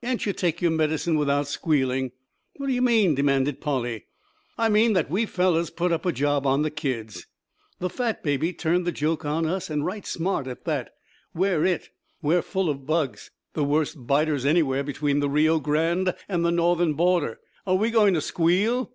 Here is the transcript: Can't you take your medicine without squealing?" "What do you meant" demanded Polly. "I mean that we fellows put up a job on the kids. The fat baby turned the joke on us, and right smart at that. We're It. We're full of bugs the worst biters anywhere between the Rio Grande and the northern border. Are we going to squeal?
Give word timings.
Can't 0.00 0.24
you 0.24 0.32
take 0.32 0.62
your 0.62 0.70
medicine 0.70 1.16
without 1.18 1.48
squealing?" 1.48 2.12
"What 2.54 2.68
do 2.68 2.72
you 2.72 2.80
meant" 2.80 3.16
demanded 3.16 3.60
Polly. 3.60 4.06
"I 4.56 4.68
mean 4.68 4.92
that 4.92 5.10
we 5.10 5.26
fellows 5.26 5.70
put 5.70 5.90
up 5.90 6.06
a 6.06 6.12
job 6.12 6.46
on 6.46 6.62
the 6.62 6.70
kids. 6.70 7.26
The 7.80 7.90
fat 7.90 8.22
baby 8.22 8.52
turned 8.52 8.84
the 8.86 8.92
joke 8.92 9.24
on 9.24 9.44
us, 9.44 9.68
and 9.70 9.84
right 9.84 10.06
smart 10.06 10.46
at 10.46 10.66
that. 10.66 10.94
We're 11.34 11.64
It. 11.64 11.88
We're 12.22 12.42
full 12.42 12.70
of 12.70 12.86
bugs 12.86 13.32
the 13.54 13.64
worst 13.64 14.06
biters 14.06 14.46
anywhere 14.46 14.84
between 14.84 15.18
the 15.18 15.28
Rio 15.28 15.58
Grande 15.58 16.14
and 16.28 16.44
the 16.44 16.52
northern 16.52 16.94
border. 16.94 17.40
Are 17.66 17.74
we 17.74 17.90
going 17.90 18.14
to 18.14 18.20
squeal? 18.20 18.88